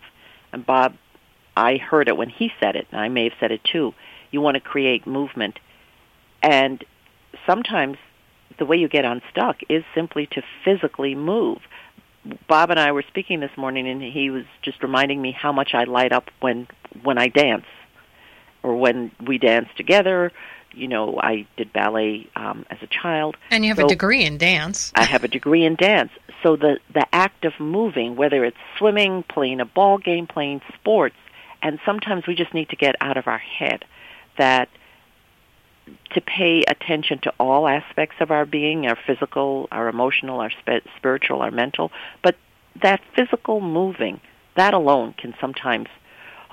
[0.54, 0.96] And Bob
[1.58, 3.96] I heard it when he said it, and I may have said it too.
[4.30, 5.58] You want to create movement.
[6.44, 6.84] And
[7.48, 7.98] sometimes
[8.60, 11.58] the way you get unstuck is simply to physically move.
[12.48, 15.74] Bob and I were speaking this morning and he was just reminding me how much
[15.74, 16.68] I light up when
[17.04, 17.66] when I dance
[18.64, 20.32] or when we dance together.
[20.74, 23.38] You know, I did ballet um, as a child.
[23.50, 24.92] And you have so a degree in dance.
[24.94, 26.12] I have a degree in dance.
[26.44, 31.16] So the the act of moving, whether it's swimming, playing a ball game, playing sports,
[31.68, 33.84] and sometimes we just need to get out of our head
[34.38, 34.70] that
[36.14, 40.88] to pay attention to all aspects of our being, our physical, our emotional, our sp-
[40.96, 41.92] spiritual, our mental,
[42.24, 42.38] but
[42.82, 44.22] that physical moving,
[44.56, 45.90] that alone can sometimes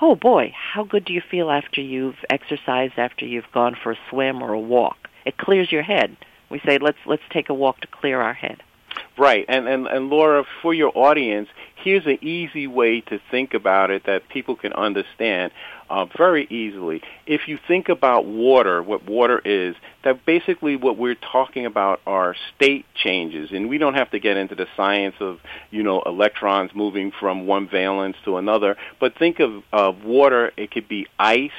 [0.01, 3.97] oh boy, how good do you feel after you've exercised, after you've gone for a
[4.09, 5.07] swim or a walk?
[5.25, 6.17] It clears your head.
[6.49, 8.61] We say let's let's take a walk to clear our head.
[9.17, 13.91] Right, and and and Laura, for your audience, here's an easy way to think about
[13.91, 15.51] it that people can understand
[15.89, 17.01] uh, very easily.
[17.25, 22.35] If you think about water, what water is, that basically what we're talking about are
[22.55, 25.39] state changes, and we don't have to get into the science of
[25.71, 28.75] you know electrons moving from one valence to another.
[28.99, 31.51] But think of of water; it could be ice,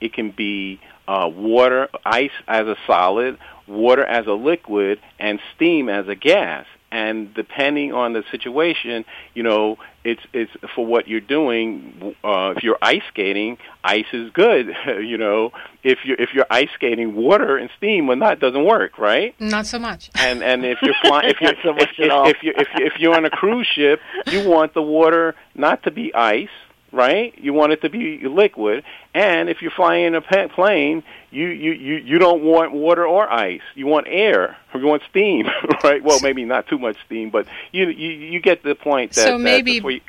[0.00, 5.88] it can be uh, water, ice as a solid, water as a liquid, and steam
[5.88, 9.04] as a gas and depending on the situation,
[9.34, 12.14] you know, it's it's for what you're doing.
[12.22, 14.68] Uh, if you're ice skating, ice is good.
[14.86, 15.50] you know,
[15.82, 19.34] if you if you're ice skating, water and steam, well, that doesn't work, right?
[19.40, 20.08] Not so much.
[20.14, 22.92] And and if you're flying, if you're so if, if, if you if you if
[23.00, 26.48] you're on a cruise ship, you want the water not to be ice
[26.94, 27.34] right?
[27.36, 28.84] You want it to be liquid.
[29.12, 33.30] And if you're flying in a plane, you, you, you, you don't want water or
[33.30, 33.62] ice.
[33.74, 34.56] You want air.
[34.72, 35.46] Or you want steam,
[35.84, 36.02] right?
[36.02, 39.38] Well, maybe not too much steam, but you you, you get the point that, so
[39.38, 40.00] maybe, that for, you,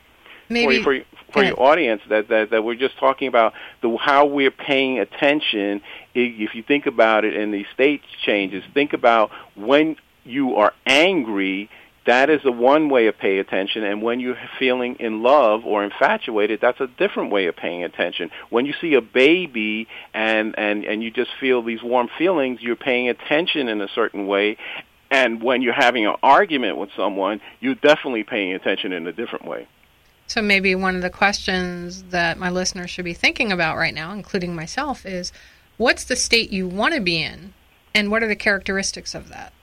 [0.47, 3.95] maybe for, you, for, for your audience that, that, that we're just talking about the
[3.97, 5.81] how we're paying attention.
[6.13, 11.69] If you think about it in these state changes, think about when you are angry–
[12.05, 13.83] that is the one way of paying attention.
[13.83, 18.29] And when you're feeling in love or infatuated, that's a different way of paying attention.
[18.49, 22.75] When you see a baby and, and, and you just feel these warm feelings, you're
[22.75, 24.57] paying attention in a certain way.
[25.09, 29.45] And when you're having an argument with someone, you're definitely paying attention in a different
[29.45, 29.67] way.
[30.27, 34.11] So maybe one of the questions that my listeners should be thinking about right now,
[34.11, 35.31] including myself, is
[35.77, 37.53] what's the state you want to be in?
[37.93, 39.53] And what are the characteristics of that?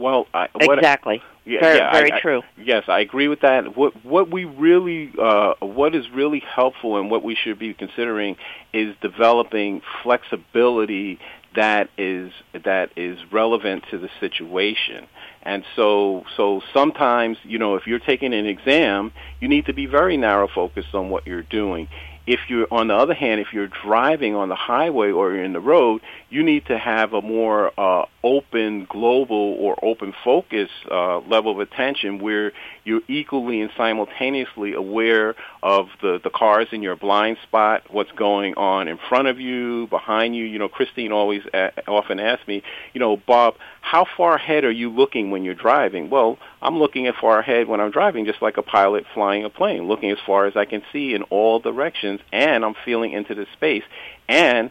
[0.00, 1.22] Well, I, what, exactly.
[1.44, 2.40] Yeah, very, yeah, very I, true.
[2.40, 3.76] I, yes, I agree with that.
[3.76, 8.36] What what we really uh, what is really helpful and what we should be considering
[8.72, 11.18] is developing flexibility
[11.56, 12.32] that is
[12.64, 15.06] that is relevant to the situation.
[15.42, 19.86] And so so sometimes, you know, if you're taking an exam, you need to be
[19.86, 21.88] very narrow focused on what you're doing.
[22.30, 25.58] If you're on the other hand, if you're driving on the highway or in the
[25.58, 31.50] road, you need to have a more uh, open, global, or open focus uh, level
[31.50, 32.52] of attention where
[32.84, 38.54] you're equally and simultaneously aware of the, the cars in your blind spot, what's going
[38.54, 40.44] on in front of you, behind you.
[40.44, 42.62] You know, Christine always a- often asks me,
[42.94, 46.10] you know, Bob, how far ahead are you looking when you're driving?
[46.10, 49.50] Well, I'm looking as far ahead when I'm driving, just like a pilot flying a
[49.50, 53.34] plane, looking as far as I can see in all directions, and I'm feeling into
[53.34, 53.82] the space.
[54.28, 54.70] And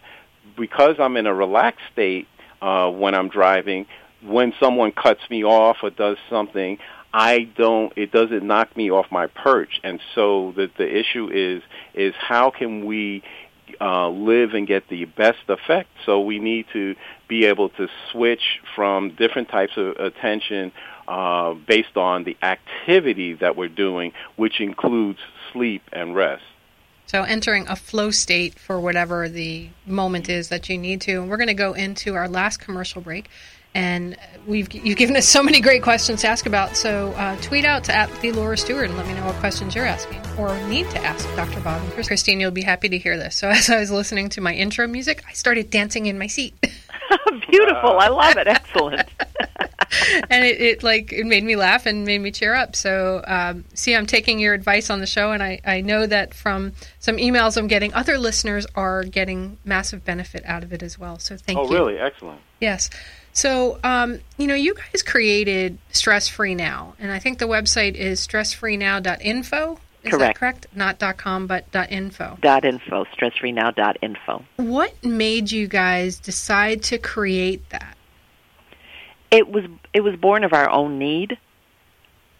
[0.57, 2.27] because I'm in a relaxed state
[2.61, 3.87] uh, when I'm driving,
[4.21, 6.77] when someone cuts me off or does something,
[7.13, 7.91] I don't.
[7.95, 9.79] It doesn't knock me off my perch.
[9.83, 13.23] And so the the issue is is how can we
[13.81, 15.89] uh, live and get the best effect.
[16.05, 16.95] So we need to
[17.27, 20.71] be able to switch from different types of attention
[21.07, 25.19] uh, based on the activity that we're doing, which includes
[25.51, 26.43] sleep and rest.
[27.07, 31.13] So entering a flow state for whatever the moment is that you need to.
[31.13, 33.29] And we're going to go into our last commercial break.
[33.75, 34.17] And
[34.47, 36.75] we've you've given us so many great questions to ask about.
[36.75, 39.75] So uh, tweet out to at the Laura Stewart and let me know what questions
[39.75, 41.59] you're asking or need to ask Dr.
[41.61, 42.39] Bob and Christine.
[42.39, 43.35] You'll be happy to hear this.
[43.35, 46.55] So as I was listening to my intro music, I started dancing in my seat.
[47.49, 47.99] Beautiful.
[47.99, 48.47] I love it.
[48.47, 49.01] Excellent.
[50.29, 52.75] and it, it, like it made me laugh and made me cheer up.
[52.75, 56.33] So um, see, I'm taking your advice on the show, and I I know that
[56.33, 60.99] from some emails I'm getting, other listeners are getting massive benefit out of it as
[60.99, 61.19] well.
[61.19, 61.69] So thank oh, you.
[61.69, 61.97] Oh, really?
[61.97, 62.41] Excellent.
[62.59, 62.89] Yes.
[63.33, 67.95] So, um, you know, you guys created Stress Free Now, and I think the website
[67.95, 69.79] is stressfreenow.info.
[70.01, 70.19] Is correct.
[70.19, 70.67] that correct?
[70.73, 72.37] Not .com, but .info.
[72.41, 74.45] Dot .info, stressfreenow.info.
[74.57, 77.97] What made you guys decide to create that?
[79.29, 81.37] It was it was born of our own need.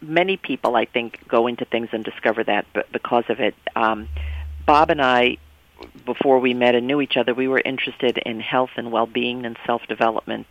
[0.02, 3.56] Many people, I think, go into things and discover that But because of it.
[3.76, 4.08] Um,
[4.66, 5.38] Bob and I,
[6.06, 9.58] before we met and knew each other, we were interested in health and well-being and
[9.66, 10.48] self-development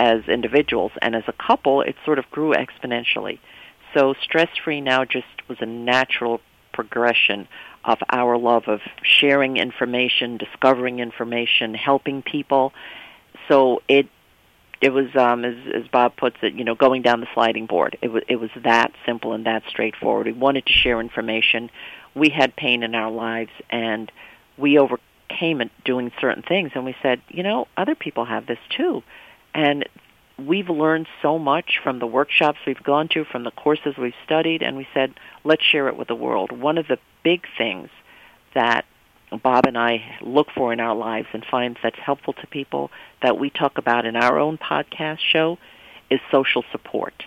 [0.00, 3.38] as individuals, and as a couple, it sort of grew exponentially.
[3.94, 6.40] So stress free now just was a natural
[6.72, 7.46] progression
[7.84, 12.72] of our love of sharing information, discovering information, helping people.
[13.48, 14.08] So it
[14.80, 17.98] it was um as as Bob puts it, you know, going down the sliding board.
[18.00, 20.26] It was it was that simple and that straightforward.
[20.26, 21.70] We wanted to share information.
[22.14, 24.10] We had pain in our lives and
[24.56, 28.58] we overcame it doing certain things and we said, you know, other people have this
[28.70, 29.02] too.
[29.54, 29.88] And
[30.38, 34.62] we've learned so much from the workshops we've gone to, from the courses we've studied,
[34.62, 36.52] and we said, let's share it with the world.
[36.52, 37.90] One of the big things
[38.54, 38.84] that
[39.42, 42.90] Bob and I look for in our lives and find that's helpful to people
[43.22, 45.58] that we talk about in our own podcast show
[46.10, 47.24] is social support.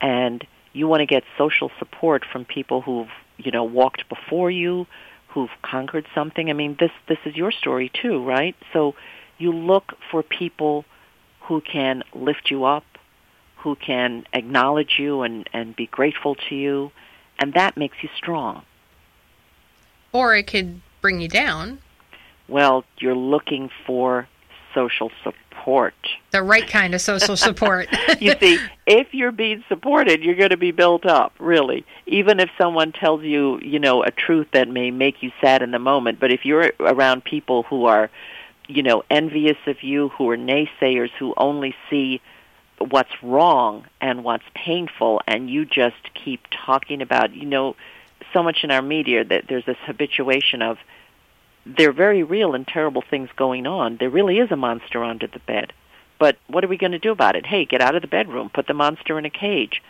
[0.00, 4.86] And you want to get social support from people who've, you know, walked before you,
[5.28, 6.50] who've conquered something.
[6.50, 8.56] I mean, this this is your story too, right?
[8.72, 8.94] So
[9.38, 10.84] you look for people
[11.48, 12.84] who can lift you up,
[13.56, 16.92] who can acknowledge you and, and be grateful to you,
[17.38, 18.62] and that makes you strong.
[20.12, 21.78] Or it could bring you down.
[22.48, 24.28] Well, you're looking for
[24.74, 25.94] social support.
[26.32, 27.88] The right kind of social support.
[28.20, 31.86] you see, if you're being supported, you're going to be built up, really.
[32.06, 35.70] Even if someone tells you, you know, a truth that may make you sad in
[35.70, 38.10] the moment, but if you're around people who are
[38.68, 42.20] you know, envious of you, who are naysayers, who only see
[42.78, 47.74] what's wrong and what's painful, and you just keep talking about, you know,
[48.32, 50.78] so much in our media that there's this habituation of
[51.66, 53.96] there are very real and terrible things going on.
[53.98, 55.72] There really is a monster under the bed.
[56.18, 57.46] But what are we going to do about it?
[57.46, 59.82] Hey, get out of the bedroom, put the monster in a cage.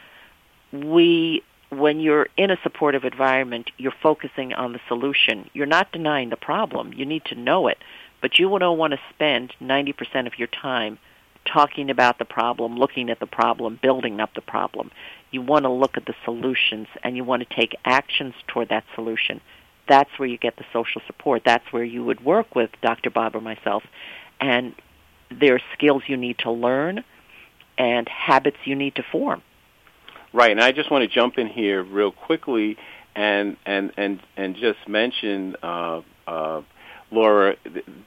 [0.73, 5.51] We when you're in a supportive environment, you're focusing on the solution.
[5.53, 6.95] You're not denying the problem.
[6.95, 7.79] You need to know it.
[8.21, 10.99] But you don't want to spend 90% of your time
[11.45, 14.91] talking about the problem, looking at the problem, building up the problem.
[15.31, 18.85] You want to look at the solutions and you want to take actions toward that
[18.95, 19.41] solution.
[19.89, 21.43] That's where you get the social support.
[21.45, 23.11] That's where you would work with Dr.
[23.11, 23.83] Bob or myself.
[24.41, 24.75] And
[25.31, 27.05] there are skills you need to learn
[27.77, 29.43] and habits you need to form.
[30.33, 32.77] Right, and I just want to jump in here real quickly
[33.17, 36.63] and and and and just mention uh, uh,
[37.11, 37.57] Laura,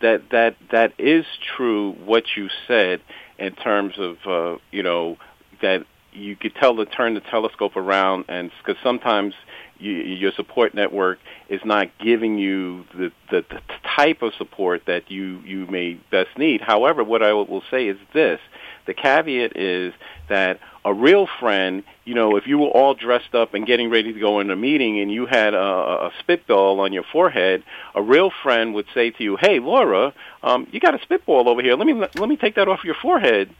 [0.01, 1.25] that that that is
[1.55, 1.93] true.
[2.05, 3.01] What you said
[3.39, 5.17] in terms of uh, you know
[5.61, 9.33] that you could tell to turn the telescope around, and because sometimes
[9.81, 11.19] you, your support network
[11.49, 13.61] is not giving you the, the the
[13.95, 16.61] type of support that you you may best need.
[16.61, 18.39] However, what I will say is this:
[18.85, 19.93] the caveat is
[20.29, 24.13] that a real friend, you know, if you were all dressed up and getting ready
[24.13, 25.59] to go in a meeting and you had a,
[26.07, 27.63] a spitball on your forehead,
[27.93, 31.61] a real friend would say to you, "Hey, Laura, um, you got a spitball over
[31.61, 31.75] here.
[31.75, 33.53] Let me let me take that off your forehead."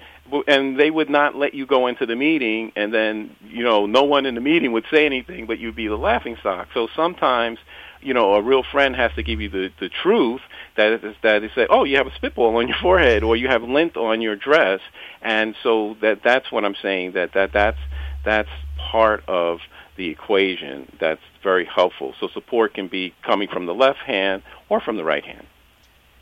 [0.47, 4.03] And they would not let you go into the meeting, and then you know, no
[4.03, 6.68] one in the meeting would say anything, but you'd be the laughing stock.
[6.74, 7.59] So sometimes
[8.01, 10.41] you know, a real friend has to give you the, the truth
[10.76, 13.47] that is that they say, oh, you have a spitball on your forehead or you
[13.47, 14.80] have lint on your dress,
[15.22, 17.78] and so that that's what I'm saying that that that's
[18.26, 18.49] that's
[18.91, 19.59] part of
[19.97, 22.14] the equation that's very helpful.
[22.20, 25.45] So support can be coming from the left hand or from the right hand.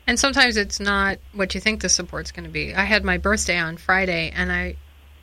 [0.06, 2.74] And sometimes it's not what you think the support's going to be.
[2.74, 4.76] I had my birthday on Friday, and I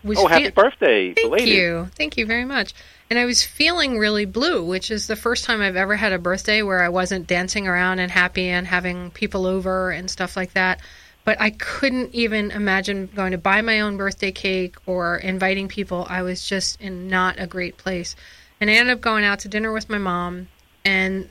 [0.04, 0.18] was.
[0.18, 1.14] Oh, happy fe- birthday!
[1.14, 1.50] Thank belated.
[1.50, 2.74] you, thank you very much
[3.10, 6.20] and I was feeling really blue, which is the first time I've ever had a
[6.20, 10.54] birthday where I wasn't dancing around and happy and having people over and stuff like
[10.54, 10.82] that.
[11.24, 16.06] But I couldn't even imagine going to buy my own birthday cake or inviting people.
[16.10, 18.16] I was just in not a great place.
[18.60, 20.48] And I ended up going out to dinner with my mom
[20.84, 21.30] and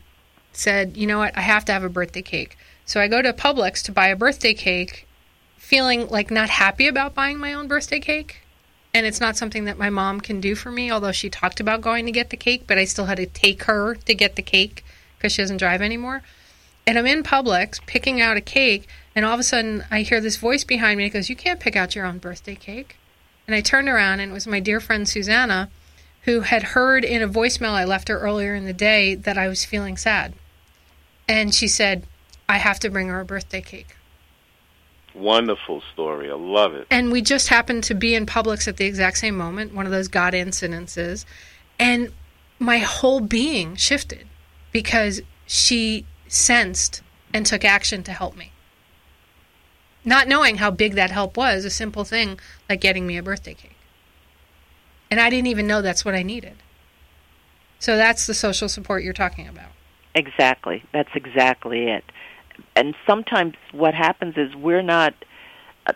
[0.52, 2.56] said, you know what, I have to have a birthday cake.
[2.86, 5.06] So I go to Publix to buy a birthday cake,
[5.56, 8.45] feeling like not happy about buying my own birthday cake
[8.96, 11.80] and it's not something that my mom can do for me although she talked about
[11.80, 14.42] going to get the cake but i still had to take her to get the
[14.42, 14.84] cake
[15.16, 16.22] because she doesn't drive anymore
[16.86, 20.20] and i'm in publix picking out a cake and all of a sudden i hear
[20.20, 22.96] this voice behind me that goes you can't pick out your own birthday cake
[23.46, 25.70] And I turned around, and it was my dear friend Susanna,
[26.22, 29.46] who had heard in a voicemail I left her earlier in the day that I
[29.46, 30.34] was feeling sad.
[31.28, 32.04] And she said,
[32.48, 33.96] I have to bring her a birthday cake.
[35.16, 36.30] Wonderful story.
[36.30, 36.86] I love it.
[36.90, 39.92] And we just happened to be in Publix at the exact same moment, one of
[39.92, 41.24] those God incidences.
[41.78, 42.12] And
[42.58, 44.26] my whole being shifted
[44.72, 47.02] because she sensed
[47.32, 48.52] and took action to help me.
[50.04, 52.38] Not knowing how big that help was, a simple thing
[52.68, 53.76] like getting me a birthday cake.
[55.10, 56.56] And I didn't even know that's what I needed.
[57.78, 59.70] So that's the social support you're talking about.
[60.14, 60.82] Exactly.
[60.92, 62.04] That's exactly it.
[62.76, 65.14] And sometimes what happens is we're not
[65.86, 65.94] uh,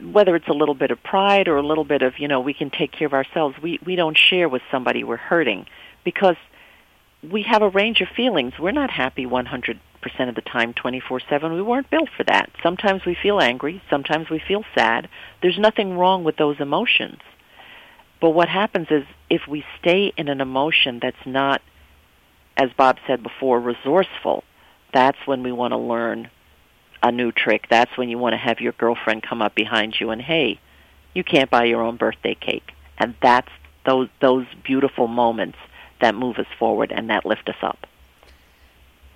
[0.00, 2.54] whether it's a little bit of pride or a little bit of, you know, we
[2.54, 3.56] can take care of ourselves.
[3.60, 5.66] We we don't share with somebody we're hurting
[6.04, 6.36] because
[7.28, 8.52] we have a range of feelings.
[8.60, 9.80] We're not happy 100%
[10.28, 11.52] of the time 24/7.
[11.52, 12.50] We weren't built for that.
[12.62, 15.08] Sometimes we feel angry, sometimes we feel sad.
[15.42, 17.20] There's nothing wrong with those emotions.
[18.20, 21.60] But what happens is if we stay in an emotion that's not
[22.56, 24.42] as Bob said before resourceful,
[24.92, 26.30] that's when we want to learn
[27.02, 27.66] a new trick.
[27.70, 30.58] That's when you want to have your girlfriend come up behind you and hey,
[31.14, 32.72] you can't buy your own birthday cake.
[32.98, 33.50] And that's
[33.86, 35.58] those those beautiful moments
[36.00, 37.86] that move us forward and that lift us up.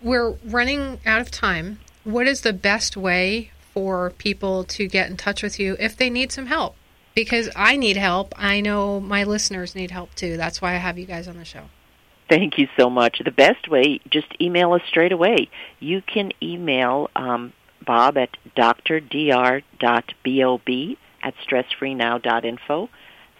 [0.02, 1.78] We're running out of time.
[2.04, 6.10] What is the best way for people to get in touch with you if they
[6.10, 6.76] need some help?
[7.14, 8.34] Because I need help.
[8.36, 10.36] I know my listeners need help too.
[10.36, 11.64] That's why I have you guys on the show.
[12.28, 13.20] Thank you so much.
[13.24, 15.50] The best way, just email us straight away.
[15.80, 17.52] You can email um,
[17.84, 19.72] Bob at drdr.bob
[21.22, 22.88] at stressfreenow.info.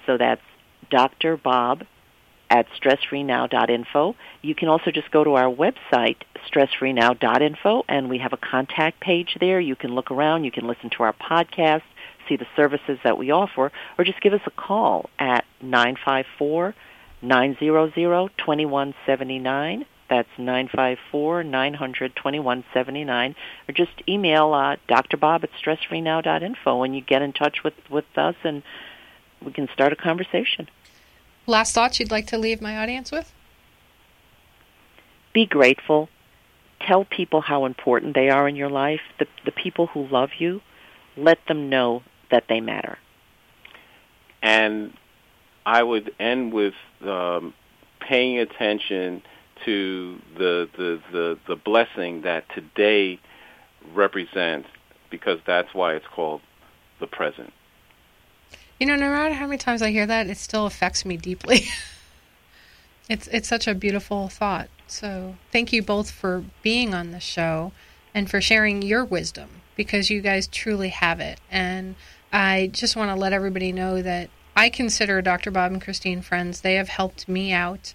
[0.06, 0.42] So that's
[0.90, 1.36] Dr.
[1.36, 1.84] Bob
[2.50, 4.14] at stressfreenow.info.
[4.42, 6.16] You can also just go to our website,
[6.52, 9.58] stressfreenow.info, and we have a contact page there.
[9.58, 11.82] You can look around, you can listen to our podcast,
[12.28, 16.74] see the services that we offer, or just give us a call at 954
[17.22, 19.86] 900 2179.
[20.10, 23.34] That's 954 900 2179.
[23.68, 25.16] Or just email uh, Dr.
[25.16, 28.62] Bob at stressfreenow.info and you get in touch with, with us and
[29.40, 30.68] we can start a conversation.
[31.46, 33.32] Last thoughts you'd like to leave my audience with?
[35.32, 36.08] Be grateful.
[36.86, 39.00] Tell people how important they are in your life.
[39.18, 40.60] The, the people who love you,
[41.16, 42.98] let them know that they matter.
[44.42, 44.92] And
[45.64, 47.54] I would end with um,
[48.00, 49.22] paying attention
[49.64, 53.20] to the, the, the, the blessing that today
[53.94, 54.68] represents
[55.10, 56.40] because that's why it's called
[57.00, 57.52] the present.
[58.80, 61.66] You know, no matter how many times I hear that, it still affects me deeply.
[63.08, 64.68] it's it's such a beautiful thought.
[64.88, 67.72] So, thank you both for being on the show
[68.14, 71.40] and for sharing your wisdom because you guys truly have it.
[71.50, 71.94] And
[72.32, 75.50] I just want to let everybody know that I consider Dr.
[75.50, 76.61] Bob and Christine friends.
[76.61, 77.94] They have helped me out.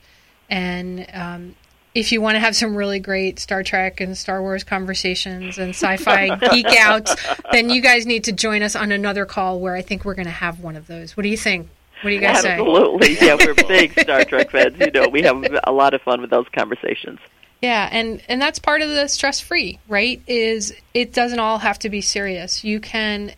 [0.50, 1.56] And um,
[1.94, 5.70] if you want to have some really great Star Trek and Star Wars conversations and
[5.72, 7.16] sci fi geek outs,
[7.52, 10.26] then you guys need to join us on another call where I think we're going
[10.26, 11.16] to have one of those.
[11.16, 11.70] What do you think?
[12.02, 13.16] What do you guys Absolutely.
[13.16, 13.32] say?
[13.32, 13.54] Absolutely.
[13.54, 14.80] Yeah, we're big Star Trek fans.
[14.80, 17.20] You know, we have a lot of fun with those conversations.
[17.62, 20.22] Yeah, and and that's part of the stress free, right?
[20.28, 22.64] Is it doesn't all have to be serious.
[22.64, 23.34] You can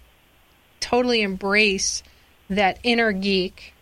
[0.82, 2.04] totally embrace
[2.50, 3.74] that inner geek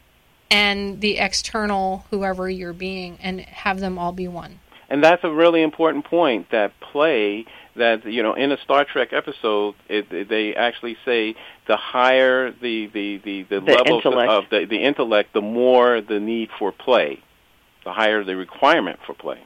[0.49, 4.59] and the external whoever you're being and have them all be one.
[4.89, 7.45] And that's a really important point that play
[7.75, 11.35] that you know in a Star Trek episode it, it, they actually say
[11.67, 14.31] the higher the the the, the, the levels intellect.
[14.31, 17.21] of the, the intellect the more the need for play
[17.85, 19.39] the higher the requirement for play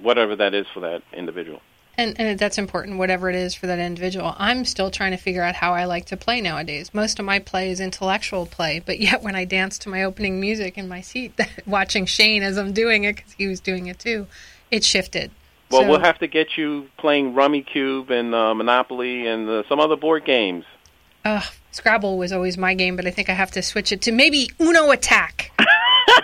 [0.00, 1.60] whatever that is for that individual
[1.96, 4.34] and, and that's important, whatever it is for that individual.
[4.38, 6.92] I'm still trying to figure out how I like to play nowadays.
[6.92, 10.40] Most of my play is intellectual play, but yet when I dance to my opening
[10.40, 13.98] music in my seat, watching Shane as I'm doing it, because he was doing it
[13.98, 14.26] too,
[14.70, 15.30] it shifted.
[15.70, 19.80] Well, So- we'll have to get you playing Rummikub and uh, Monopoly and uh, some
[19.80, 20.64] other board games.
[21.24, 24.12] Ugh, Scrabble was always my game, but I think I have to switch it to
[24.12, 25.52] maybe Uno Attack.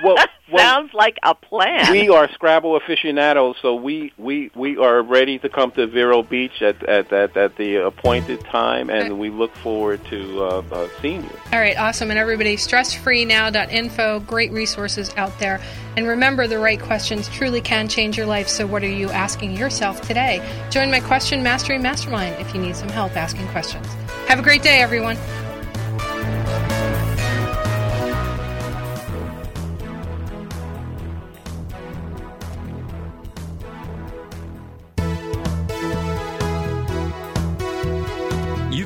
[0.03, 0.17] Well,
[0.51, 1.93] well, Sounds like a plan.
[1.93, 6.63] we are Scrabble aficionados, so we, we, we are ready to come to Vero Beach
[6.63, 11.23] at, at, at, at the appointed time, and we look forward to uh, uh, seeing
[11.23, 11.31] you.
[11.53, 12.11] All right, awesome.
[12.11, 15.61] And everybody, stressfreenow.info, great resources out there.
[15.97, 18.49] And remember, the right questions truly can change your life.
[18.49, 20.41] So, what are you asking yourself today?
[20.71, 23.87] Join my Question Mastery Mastermind if you need some help asking questions.
[24.29, 25.17] Have a great day, everyone.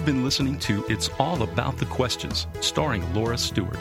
[0.05, 3.79] You've been listening to It's All About the Questions, starring Laura Stewart.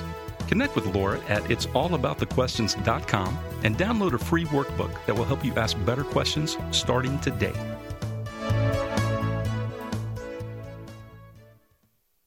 [0.48, 5.76] Connect with Laura at it'sallaboutthequestions.com and download a free workbook that will help you ask
[5.86, 7.52] better questions starting today.